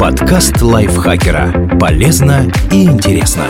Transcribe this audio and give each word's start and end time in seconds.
Подкаст 0.00 0.60
лайфхакера. 0.60 1.78
Полезно 1.78 2.50
и 2.72 2.86
интересно. 2.86 3.44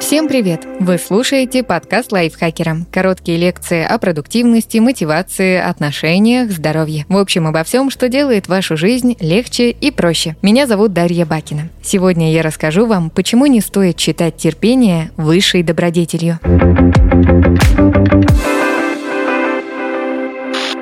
Всем 0.00 0.26
привет! 0.26 0.66
Вы 0.80 0.96
слушаете 0.96 1.62
подкаст 1.62 2.12
лайфхакера. 2.12 2.78
Короткие 2.90 3.36
лекции 3.36 3.84
о 3.84 3.98
продуктивности, 3.98 4.78
мотивации, 4.78 5.58
отношениях, 5.58 6.50
здоровье. 6.50 7.04
В 7.10 7.18
общем, 7.18 7.46
обо 7.46 7.62
всем, 7.62 7.90
что 7.90 8.08
делает 8.08 8.48
вашу 8.48 8.78
жизнь 8.78 9.18
легче 9.20 9.68
и 9.68 9.90
проще. 9.90 10.34
Меня 10.40 10.66
зовут 10.66 10.94
Дарья 10.94 11.26
Бакина. 11.26 11.68
Сегодня 11.82 12.32
я 12.32 12.40
расскажу 12.40 12.86
вам, 12.86 13.10
почему 13.10 13.44
не 13.44 13.60
стоит 13.60 14.00
считать 14.00 14.38
терпение 14.38 15.10
высшей 15.18 15.62
добродетелью. 15.62 16.38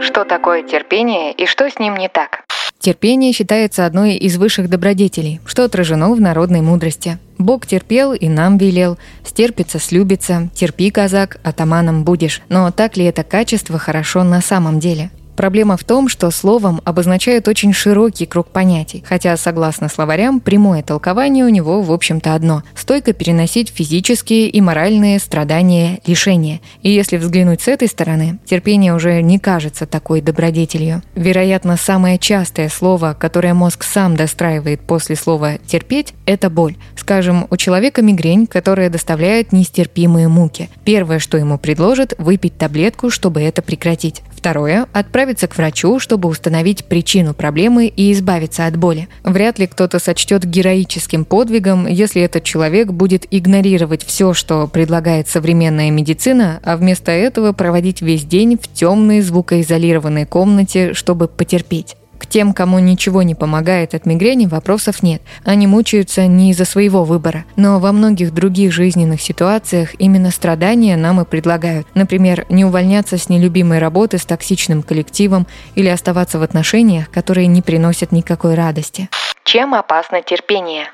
Что 0.01 0.25
такое 0.25 0.63
терпение 0.63 1.33
и 1.33 1.47
что 1.47 1.69
с 1.69 1.81
ним 1.81 1.97
не 1.97 2.09
так? 2.09 2.45
Терпение 2.81 3.35
считается 3.35 3.85
одной 3.85 4.15
из 4.15 4.39
высших 4.39 4.71
добродетелей, 4.71 5.39
что 5.45 5.65
отражено 5.65 6.15
в 6.15 6.21
народной 6.21 6.63
мудрости. 6.63 7.19
Бог 7.37 7.67
терпел 7.67 8.15
и 8.15 8.27
нам 8.27 8.57
велел, 8.57 8.97
стерпится, 9.23 9.79
слюбится, 9.79 10.49
терпи, 10.55 10.91
казак, 10.91 11.41
атаманом 11.43 12.05
будешь. 12.05 12.41
Но 12.49 12.71
так 12.71 12.97
ли 12.97 13.05
это 13.05 13.23
качество 13.23 13.79
хорошо 13.79 14.25
на 14.25 14.41
самом 14.41 14.81
деле? 14.81 15.11
Проблема 15.41 15.79
в 15.79 15.85
том, 15.85 16.11
что 16.11 16.31
словом 16.31 16.83
обозначает 16.85 17.49
очень 17.49 17.73
широкий 17.73 18.27
круг 18.27 18.49
понятий, 18.49 19.03
хотя, 19.09 19.35
согласно 19.39 19.89
словарям, 19.89 20.39
прямое 20.39 20.83
толкование 20.83 21.47
у 21.47 21.49
него, 21.49 21.81
в 21.81 21.93
общем-то, 21.93 22.35
одно– 22.35 22.63
стойко 22.75 23.15
переносить 23.15 23.71
физические 23.71 24.51
и 24.51 24.61
моральные 24.61 25.19
страдания, 25.19 26.01
лишения. 26.05 26.61
И 26.83 26.91
если 26.91 27.17
взглянуть 27.17 27.63
с 27.63 27.69
этой 27.69 27.89
стороны, 27.89 28.39
терпение 28.45 28.95
уже 28.95 29.23
не 29.23 29.39
кажется 29.39 29.87
такой 29.87 30.21
добродетелью. 30.21 31.03
Вероятно, 31.15 31.79
самое 31.79 32.19
частое 32.19 32.69
слово, 32.69 33.17
которое 33.19 33.55
мозг 33.55 33.83
сам 33.83 34.17
достраивает 34.17 34.83
после 34.83 35.17
слова 35.17 35.57
«терпеть»– 35.67 36.13
это 36.27 36.51
боль. 36.51 36.77
Скажем, 36.97 37.47
у 37.49 37.57
человека 37.57 38.03
мигрень, 38.03 38.47
которая 38.47 38.91
доставляет 38.91 39.53
нестерпимые 39.53 40.29
муки. 40.29 40.69
Первое, 40.85 41.19
что 41.19 41.39
ему 41.39 41.57
предложат– 41.57 42.13
выпить 42.19 42.59
таблетку, 42.59 43.09
чтобы 43.09 43.41
это 43.41 43.63
прекратить. 43.63 44.21
Второе– 44.37 44.87
отправиться 45.31 45.47
к 45.47 45.57
врачу, 45.57 45.99
чтобы 46.01 46.29
установить 46.29 46.85
причину 46.85 47.35
проблемы 47.35 47.87
и 47.87 48.13
избавиться 48.13 48.67
от 48.67 48.77
боли. 48.77 49.09
Вряд 49.23 49.59
ли 49.59 49.67
кто-то 49.67 49.99
сочтет 50.01 50.45
героическим 50.45 51.25
подвигом, 51.25 51.87
если 51.87 52.21
этот 52.23 52.43
человек 52.43 52.89
будет 52.89 53.27
игнорировать 53.31 54.05
все, 54.05 54.35
что 54.35 54.67
предлагает 54.67 55.29
современная 55.29 55.91
медицина, 55.91 56.61
а 56.65 56.77
вместо 56.77 57.13
этого 57.13 57.53
проводить 57.53 58.03
весь 58.03 58.25
день 58.25 58.59
в 58.61 58.73
темной 58.73 59.21
звукоизолированной 59.21 60.27
комнате, 60.27 60.95
чтобы 60.95 61.29
потерпеть. 61.29 61.97
К 62.21 62.27
тем, 62.27 62.53
кому 62.53 62.79
ничего 62.81 63.23
не 63.23 63.35
помогает 63.35 63.95
от 63.95 64.05
мигрени, 64.05 64.45
вопросов 64.45 65.03
нет. 65.03 65.23
Они 65.43 65.67
мучаются 65.67 66.27
не 66.27 66.51
из-за 66.51 66.67
своего 66.67 67.03
выбора. 67.03 67.47
Но 67.57 67.81
во 67.81 67.93
многих 67.93 68.35
других 68.35 68.73
жизненных 68.73 69.23
ситуациях 69.23 69.95
именно 69.99 70.31
страдания 70.31 70.99
нам 70.99 71.23
и 71.23 71.25
предлагают. 71.25 71.87
Например, 71.95 72.45
не 72.51 72.67
увольняться 72.67 73.17
с 73.17 73.31
нелюбимой 73.31 73.79
работы 73.79 74.19
с 74.19 74.27
токсичным 74.27 74.83
коллективом 74.83 75.47
или 75.75 75.89
оставаться 75.89 76.39
в 76.39 76.43
отношениях, 76.43 77.11
которые 77.11 77.47
не 77.47 77.63
приносят 77.63 78.13
никакой 78.13 78.55
радости. 78.55 79.09
Чем 79.45 79.75
опасно 79.75 80.21
терпение? 80.21 80.89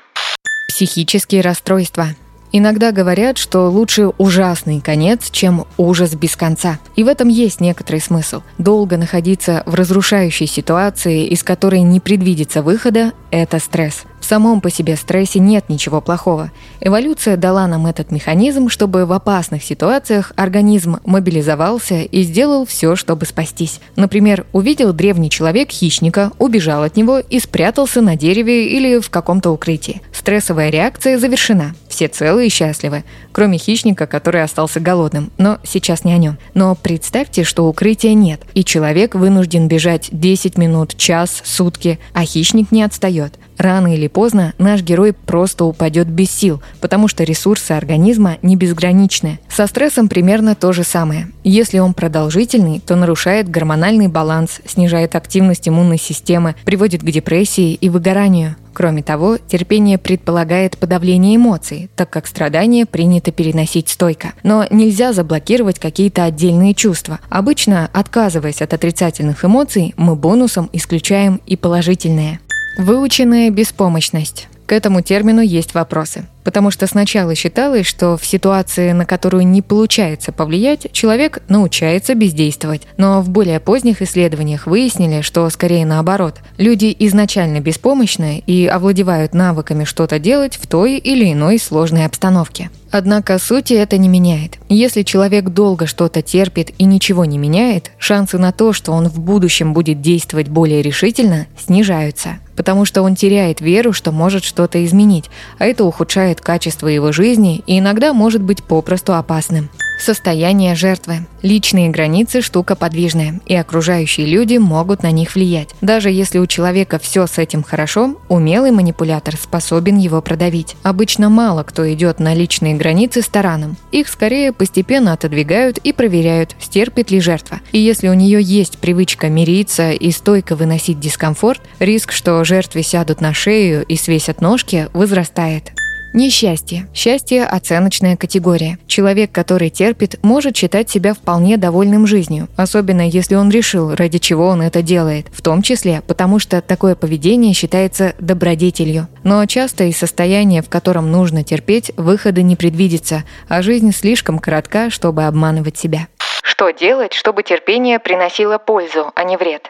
Психические 0.69 1.41
расстройства. 1.41 2.07
Иногда 2.51 2.91
говорят, 2.91 3.37
что 3.37 3.69
лучше 3.69 4.11
ужасный 4.17 4.81
конец, 4.81 5.29
чем 5.31 5.65
ужас 5.77 6.15
без 6.15 6.35
конца. 6.35 6.79
И 6.95 7.03
в 7.03 7.07
этом 7.07 7.27
есть 7.27 7.59
некоторый 7.61 7.99
смысл. 7.99 8.41
Долго 8.57 8.97
находиться 8.97 9.63
в 9.65 9.75
разрушающей 9.75 10.47
ситуации, 10.47 11.25
из 11.25 11.43
которой 11.43 11.81
не 11.81 11.99
предвидится 11.99 12.61
выхода, 12.61 13.11
это 13.31 13.59
стресс. 13.59 14.03
Самом 14.27 14.59
по 14.59 14.69
себе 14.69 14.97
стрессе 14.97 15.39
нет 15.39 15.69
ничего 15.69 16.01
плохого. 16.01 16.51
Эволюция 16.81 17.37
дала 17.37 17.65
нам 17.65 17.87
этот 17.87 18.11
механизм, 18.11 18.67
чтобы 18.67 19.05
в 19.05 19.13
опасных 19.13 19.63
ситуациях 19.63 20.33
организм 20.35 20.97
мобилизовался 21.05 22.01
и 22.01 22.23
сделал 22.23 22.65
все, 22.65 22.97
чтобы 22.97 23.25
спастись. 23.25 23.79
Например, 23.95 24.45
увидел 24.51 24.91
древний 24.91 25.29
человек 25.29 25.71
хищника, 25.71 26.33
убежал 26.39 26.83
от 26.83 26.97
него 26.97 27.19
и 27.19 27.39
спрятался 27.39 28.01
на 28.01 28.17
дереве 28.17 28.67
или 28.67 28.99
в 28.99 29.09
каком-то 29.09 29.49
укрытии. 29.51 30.01
Стрессовая 30.11 30.71
реакция 30.71 31.17
завершена. 31.19 31.73
Все 31.87 32.09
целы 32.09 32.47
и 32.47 32.49
счастливы, 32.49 33.05
кроме 33.31 33.57
хищника, 33.57 34.07
который 34.07 34.43
остался 34.43 34.81
голодным. 34.81 35.31
Но 35.37 35.57
сейчас 35.63 36.03
не 36.03 36.11
о 36.11 36.17
нем. 36.17 36.37
Но 36.53 36.75
представьте, 36.75 37.45
что 37.45 37.65
укрытия 37.65 38.13
нет, 38.13 38.41
и 38.53 38.65
человек 38.65 39.15
вынужден 39.15 39.69
бежать 39.69 40.09
10 40.11 40.57
минут, 40.57 40.97
час, 40.97 41.41
сутки, 41.45 41.97
а 42.13 42.25
хищник 42.25 42.73
не 42.73 42.83
отстает. 42.83 43.39
Рано 43.57 43.95
или 43.95 44.07
поздно 44.07 44.53
наш 44.57 44.81
герой 44.81 45.13
просто 45.13 45.65
упадет 45.65 46.07
без 46.07 46.29
сил, 46.29 46.61
потому 46.79 47.07
что 47.07 47.23
ресурсы 47.23 47.71
организма 47.71 48.37
не 48.41 48.55
безграничны. 48.55 49.39
Со 49.49 49.67
стрессом 49.67 50.09
примерно 50.09 50.55
то 50.55 50.73
же 50.73 50.83
самое. 50.83 51.29
Если 51.43 51.79
он 51.79 51.93
продолжительный, 51.93 52.79
то 52.79 52.95
нарушает 52.95 53.49
гормональный 53.49 54.07
баланс, 54.07 54.61
снижает 54.65 55.15
активность 55.15 55.67
иммунной 55.67 55.97
системы, 55.97 56.55
приводит 56.65 57.01
к 57.01 57.05
депрессии 57.05 57.73
и 57.73 57.89
выгоранию. 57.89 58.55
Кроме 58.73 59.01
того, 59.01 59.39
терпение 59.39 59.97
предполагает 59.97 60.77
подавление 60.77 61.37
эмоций, 61.37 61.89
так 61.95 62.11
как 62.11 62.27
страдания 62.27 62.85
принято 62.85 63.31
переносить 63.31 63.89
стойко. 63.89 64.33
Но 64.43 64.67
нельзя 64.69 65.13
заблокировать 65.13 65.79
какие-то 65.79 66.25
отдельные 66.25 66.75
чувства. 66.75 67.19
Обычно, 67.29 67.89
отказываясь 67.91 68.61
от 68.61 68.73
отрицательных 68.75 69.43
эмоций, 69.43 69.95
мы 69.97 70.15
бонусом 70.15 70.69
исключаем 70.73 71.41
и 71.47 71.55
положительные. 71.55 72.39
Выученная 72.77 73.49
беспомощность. 73.49 74.47
К 74.67 74.73
этому 74.73 75.01
термину 75.01 75.41
есть 75.41 75.73
вопросы. 75.73 76.25
Потому 76.43 76.69
что 76.69 76.85
сначала 76.85 77.33
считалось, 77.33 77.87
что 77.87 78.17
в 78.17 78.25
ситуации, 78.25 78.91
на 78.91 79.03
которую 79.03 79.47
не 79.47 79.63
получается 79.63 80.31
повлиять, 80.31 80.91
человек 80.91 81.41
научается 81.49 82.13
бездействовать. 82.13 82.83
Но 82.97 83.21
в 83.21 83.29
более 83.29 83.59
поздних 83.59 84.03
исследованиях 84.03 84.67
выяснили, 84.67 85.21
что 85.21 85.49
скорее 85.49 85.87
наоборот. 85.87 86.35
Люди 86.59 86.95
изначально 86.99 87.61
беспомощны 87.61 88.43
и 88.45 88.67
овладевают 88.67 89.33
навыками 89.33 89.83
что-то 89.83 90.19
делать 90.19 90.55
в 90.57 90.67
той 90.67 90.97
или 90.97 91.33
иной 91.33 91.57
сложной 91.57 92.05
обстановке. 92.05 92.69
Однако 92.91 93.37
сути 93.37 93.73
это 93.73 93.97
не 93.97 94.07
меняет. 94.07 94.57
Если 94.69 95.03
человек 95.03 95.49
долго 95.49 95.87
что-то 95.87 96.21
терпит 96.21 96.71
и 96.77 96.85
ничего 96.85 97.25
не 97.25 97.37
меняет, 97.37 97.91
шансы 97.97 98.37
на 98.37 98.51
то, 98.51 98.73
что 98.73 98.93
он 98.93 99.09
в 99.09 99.19
будущем 99.19 99.73
будет 99.73 100.01
действовать 100.01 100.47
более 100.47 100.81
решительно, 100.81 101.47
снижаются. 101.57 102.39
Потому 102.55 102.85
что 102.85 103.01
он 103.01 103.15
теряет 103.15 103.61
веру, 103.61 103.93
что 103.93 104.11
может 104.11 104.43
что-то 104.43 104.83
изменить, 104.85 105.25
а 105.59 105.65
это 105.65 105.83
ухудшает 105.83 106.41
качество 106.41 106.87
его 106.87 107.11
жизни 107.11 107.61
и 107.67 107.79
иногда 107.79 108.13
может 108.13 108.41
быть 108.41 108.63
попросту 108.63 109.15
опасным. 109.15 109.69
Состояние 109.99 110.75
жертвы. 110.75 111.25
Личные 111.41 111.89
границы– 111.89 112.41
штука 112.43 112.75
подвижная, 112.75 113.41
и 113.45 113.55
окружающие 113.55 114.25
люди 114.25 114.57
могут 114.57 115.03
на 115.03 115.11
них 115.11 115.35
влиять. 115.35 115.69
Даже 115.81 116.09
если 116.09 116.39
у 116.39 116.45
человека 116.45 116.99
все 116.99 117.25
с 117.27 117.37
этим 117.37 117.63
хорошо, 117.63 118.15
умелый 118.29 118.71
манипулятор 118.71 119.35
способен 119.35 119.97
его 119.97 120.21
продавить. 120.21 120.75
Обычно 120.83 121.29
мало 121.29 121.63
кто 121.63 121.91
идет 121.91 122.19
на 122.19 122.33
личные 122.33 122.75
границы 122.75 123.21
с 123.21 123.27
тараном. 123.27 123.75
Их 123.91 124.07
скорее 124.07 124.53
постепенно 124.53 125.13
отодвигают 125.13 125.77
и 125.79 125.93
проверяют, 125.93 126.55
стерпит 126.59 127.11
ли 127.11 127.19
жертва. 127.19 127.59
И 127.71 127.79
если 127.79 128.07
у 128.07 128.13
нее 128.13 128.41
есть 128.41 128.77
привычка 128.77 129.29
мириться 129.29 129.91
и 129.91 130.11
стойко 130.11 130.55
выносить 130.55 130.99
дискомфорт, 130.99 131.61
риск, 131.79 132.11
что 132.11 132.43
жертве 132.43 132.83
сядут 132.83 133.21
на 133.21 133.33
шею 133.33 133.83
и 133.85 133.95
свесят 133.95 134.41
ножки, 134.41 134.87
возрастает. 134.93 135.71
Несчастье. 136.17 136.87
Счастье– 136.95 137.45
оценочная 137.45 138.17
категория. 138.17 138.79
Человек, 138.87 139.31
который 139.31 139.69
терпит, 139.69 140.17
может 140.23 140.57
считать 140.57 140.89
себя 140.89 141.13
вполне 141.13 141.57
довольным 141.57 142.07
жизнью, 142.07 142.47
особенно 142.55 143.07
если 143.07 143.35
он 143.35 143.51
решил, 143.51 143.93
ради 143.93 144.17
чего 144.17 144.47
он 144.47 144.63
это 144.63 144.81
делает, 144.81 145.27
в 145.31 145.43
том 145.43 145.61
числе 145.61 146.01
потому, 146.07 146.39
что 146.39 146.59
такое 146.61 146.95
поведение 146.95 147.53
считается 147.53 148.15
добродетелью. 148.17 149.07
Но 149.23 149.45
часто 149.45 149.83
из 149.83 149.97
состояния, 149.97 150.63
в 150.63 150.69
котором 150.69 151.11
нужно 151.11 151.43
терпеть, 151.43 151.91
выхода 151.97 152.41
не 152.41 152.55
предвидится, 152.55 153.23
а 153.47 153.61
жизнь 153.61 153.91
слишком 153.93 154.39
коротка, 154.39 154.89
чтобы 154.89 155.25
обманывать 155.25 155.77
себя. 155.77 156.07
Что 156.41 156.71
делать, 156.71 157.13
чтобы 157.13 157.43
терпение 157.43 157.99
приносило 157.99 158.57
пользу, 158.57 159.11
а 159.13 159.23
не 159.23 159.37
вред? 159.37 159.69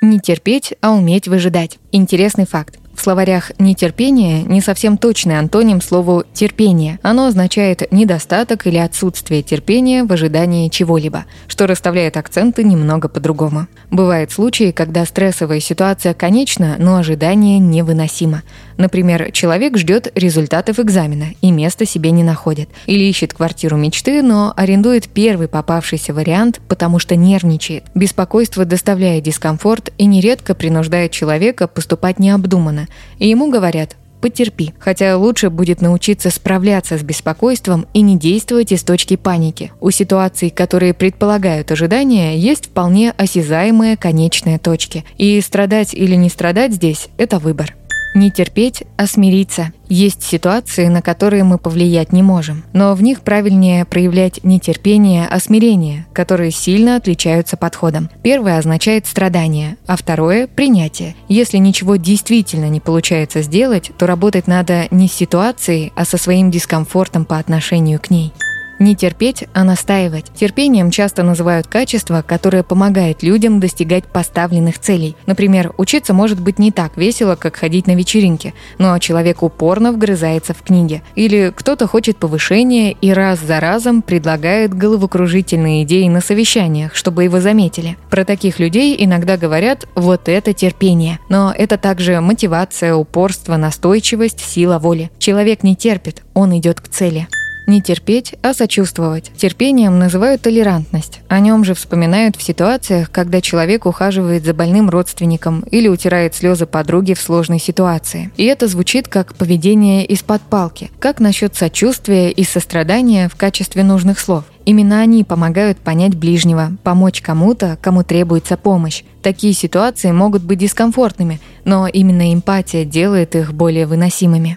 Не 0.00 0.18
терпеть, 0.18 0.74
а 0.80 0.90
уметь 0.90 1.28
выжидать. 1.28 1.78
Интересный 1.92 2.46
факт. 2.46 2.80
Словарях 3.08 3.52
нетерпение 3.58 4.42
не 4.42 4.60
совсем 4.60 4.98
точный 4.98 5.38
антоним 5.38 5.80
слову 5.80 6.24
терпение. 6.34 6.98
Оно 7.02 7.24
означает 7.24 7.90
недостаток 7.90 8.66
или 8.66 8.76
отсутствие 8.76 9.42
терпения 9.42 10.04
в 10.04 10.12
ожидании 10.12 10.68
чего-либо, 10.68 11.24
что 11.46 11.66
расставляет 11.66 12.18
акценты 12.18 12.64
немного 12.64 13.08
по-другому. 13.08 13.66
Бывают 13.90 14.30
случаи, 14.30 14.72
когда 14.72 15.06
стрессовая 15.06 15.60
ситуация 15.60 16.12
конечна, 16.12 16.76
но 16.78 16.96
ожидание 16.96 17.58
невыносимо. 17.58 18.42
Например, 18.76 19.32
человек 19.32 19.76
ждет 19.78 20.12
результатов 20.14 20.78
экзамена 20.78 21.28
и 21.40 21.50
места 21.50 21.86
себе 21.86 22.10
не 22.10 22.22
находит. 22.22 22.68
Или 22.84 23.04
ищет 23.04 23.32
квартиру 23.32 23.76
мечты, 23.76 24.22
но 24.22 24.52
арендует 24.54 25.08
первый 25.08 25.48
попавшийся 25.48 26.12
вариант, 26.12 26.60
потому 26.68 26.98
что 26.98 27.16
нервничает. 27.16 27.84
Беспокойство 27.94 28.66
доставляет 28.66 29.24
дискомфорт 29.24 29.92
и 29.96 30.04
нередко 30.04 30.54
принуждает 30.54 31.10
человека 31.10 31.66
поступать 31.66 32.20
необдуманно. 32.20 32.86
И 33.18 33.28
ему 33.28 33.50
говорят 33.50 33.96
потерпи. 34.20 34.72
Хотя 34.78 35.16
лучше 35.16 35.50
будет 35.50 35.80
научиться 35.80 36.30
справляться 36.30 36.98
с 36.98 37.02
беспокойством 37.02 37.86
и 37.94 38.00
не 38.00 38.18
действовать 38.18 38.72
из 38.72 38.82
точки 38.82 39.16
паники. 39.16 39.72
У 39.80 39.90
ситуаций, 39.90 40.50
которые 40.50 40.94
предполагают 40.94 41.70
ожидания, 41.70 42.36
есть 42.36 42.66
вполне 42.66 43.12
осязаемые 43.12 43.96
конечные 43.96 44.58
точки. 44.58 45.04
И 45.16 45.40
страдать 45.40 45.94
или 45.94 46.14
не 46.14 46.28
страдать 46.28 46.72
здесь– 46.72 47.08
это 47.16 47.38
выбор. 47.38 47.74
Не 48.14 48.30
терпеть, 48.30 48.84
а 48.96 49.06
смириться. 49.06 49.72
Есть 49.88 50.22
ситуации, 50.22 50.88
на 50.88 51.02
которые 51.02 51.44
мы 51.44 51.56
повлиять 51.58 52.12
не 52.12 52.22
можем, 52.22 52.64
но 52.72 52.94
в 52.94 53.02
них 53.02 53.22
правильнее 53.22 53.84
проявлять 53.84 54.44
не 54.44 54.60
терпение, 54.60 55.26
а 55.26 55.40
смирение, 55.40 56.06
которые 56.12 56.50
сильно 56.50 56.96
отличаются 56.96 57.56
подходом. 57.56 58.10
Первое 58.22 58.58
означает 58.58 59.06
страдание, 59.06 59.76
а 59.86 59.96
второе– 59.96 60.46
принятие. 60.54 61.16
Если 61.28 61.56
ничего 61.56 61.96
действительно 61.96 62.68
не 62.68 62.80
получается 62.80 63.42
сделать, 63.42 63.90
то 63.96 64.06
работать 64.06 64.46
надо 64.46 64.88
не 64.90 65.08
с 65.08 65.12
ситуацией, 65.12 65.92
а 65.96 66.04
со 66.04 66.18
своим 66.18 66.50
дискомфортом 66.50 67.24
по 67.24 67.38
отношению 67.38 67.98
к 67.98 68.10
ней. 68.10 68.32
Не 68.78 68.94
терпеть, 68.94 69.44
а 69.54 69.64
настаивать. 69.64 70.26
Терпением 70.34 70.90
часто 70.90 71.22
называют 71.22 71.66
качество, 71.66 72.22
которое 72.26 72.62
помогает 72.62 73.22
людям 73.22 73.58
достигать 73.58 74.04
поставленных 74.04 74.78
целей. 74.78 75.16
Например, 75.26 75.72
учиться 75.78 76.14
может 76.14 76.40
быть 76.40 76.58
не 76.58 76.70
так 76.70 76.96
весело, 76.96 77.34
как 77.34 77.56
ходить 77.56 77.86
на 77.86 77.94
вечеринке, 77.96 78.54
но 78.78 78.98
человек 78.98 79.42
упорно 79.42 79.92
вгрызается 79.92 80.54
в 80.54 80.62
книги. 80.62 81.02
Или 81.16 81.52
кто-то 81.54 81.86
хочет 81.86 82.18
повышения 82.18 82.92
и 82.92 83.12
раз 83.12 83.40
за 83.40 83.58
разом 83.58 84.00
предлагает 84.02 84.74
головокружительные 84.74 85.82
идеи 85.82 86.08
на 86.08 86.20
совещаниях, 86.20 86.94
чтобы 86.94 87.24
его 87.24 87.40
заметили. 87.40 87.96
Про 88.10 88.24
таких 88.24 88.60
людей 88.60 88.94
иногда 88.98 89.36
говорят 89.36 89.86
«вот 89.94 90.28
это 90.28 90.52
терпение». 90.52 91.18
Но 91.28 91.52
это 91.56 91.78
также 91.78 92.20
мотивация, 92.20 92.94
упорство, 92.94 93.56
настойчивость, 93.56 94.40
сила 94.40 94.78
воли. 94.78 95.10
Человек 95.18 95.62
не 95.62 95.74
терпит, 95.74 96.22
он 96.34 96.56
идет 96.56 96.80
к 96.80 96.88
цели. 96.88 97.28
Не 97.68 97.82
терпеть, 97.82 98.34
а 98.40 98.54
сочувствовать. 98.54 99.30
Терпением 99.36 99.98
называют 99.98 100.40
толерантность. 100.40 101.20
О 101.28 101.38
нем 101.38 101.64
же 101.64 101.74
вспоминают 101.74 102.34
в 102.34 102.42
ситуациях, 102.42 103.10
когда 103.10 103.42
человек 103.42 103.84
ухаживает 103.84 104.46
за 104.46 104.54
больным 104.54 104.88
родственником 104.88 105.60
или 105.70 105.86
утирает 105.86 106.34
слезы 106.34 106.64
подруги 106.64 107.12
в 107.12 107.20
сложной 107.20 107.58
ситуации. 107.58 108.30
И 108.38 108.44
это 108.44 108.68
звучит 108.68 109.06
как 109.08 109.34
поведение 109.34 110.06
из-под 110.06 110.40
палки. 110.40 110.90
Как 110.98 111.20
насчет 111.20 111.56
сочувствия 111.56 112.30
и 112.30 112.42
сострадания 112.42 113.28
в 113.28 113.36
качестве 113.36 113.84
нужных 113.84 114.18
слов? 114.18 114.44
Именно 114.64 115.02
они 115.02 115.22
помогают 115.22 115.76
понять 115.76 116.16
ближнего, 116.16 116.72
помочь 116.82 117.20
кому-то, 117.20 117.76
кому 117.82 118.02
требуется 118.02 118.56
помощь. 118.56 119.02
Такие 119.22 119.52
ситуации 119.52 120.10
могут 120.10 120.42
быть 120.42 120.58
дискомфортными, 120.58 121.38
но 121.66 121.86
именно 121.86 122.32
эмпатия 122.32 122.86
делает 122.86 123.36
их 123.36 123.52
более 123.52 123.84
выносимыми. 123.86 124.56